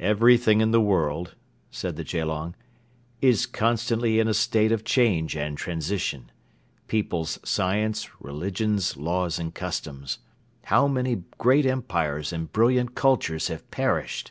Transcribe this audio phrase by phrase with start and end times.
[0.00, 1.34] "Everything in the world,"
[1.70, 2.54] said the Gelong,
[3.22, 6.30] "is constantly in a state of change and transition
[6.88, 10.18] peoples science, religions, laws and customs.
[10.64, 14.30] How many great empires and brilliant cultures have perished!